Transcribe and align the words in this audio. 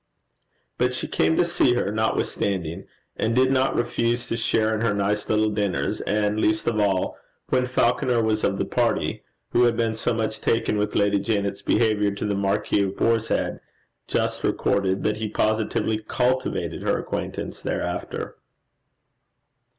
But 0.79 0.95
she 0.95 1.07
came 1.07 1.37
to 1.37 1.45
see 1.45 1.75
her, 1.75 1.91
notwithstanding, 1.91 2.87
and 3.17 3.35
did 3.35 3.51
not 3.51 3.75
refuse 3.75 4.25
to 4.29 4.35
share 4.35 4.73
in 4.73 4.81
her 4.81 4.95
nice 4.95 5.29
little 5.29 5.51
dinners, 5.51 6.01
and 6.07 6.39
least 6.39 6.65
of 6.67 6.79
all, 6.79 7.19
when 7.49 7.67
Falconer 7.67 8.19
was 8.19 8.43
of 8.43 8.57
the 8.57 8.65
party, 8.65 9.21
who 9.51 9.65
had 9.65 9.77
been 9.77 9.93
so 9.93 10.11
much 10.11 10.41
taken 10.41 10.79
with 10.79 10.95
Lady 10.95 11.19
Janet's 11.19 11.61
behaviour 11.61 12.09
to 12.15 12.25
the 12.25 12.33
Marquis 12.33 12.81
of 12.81 12.95
Boarshead, 12.95 13.59
just 14.07 14.43
recorded, 14.43 15.03
that 15.03 15.17
he 15.17 15.29
positively 15.29 15.99
cultivated 15.99 16.81
her 16.81 16.97
acquaintance 16.97 17.61
thereafter. 17.61 18.37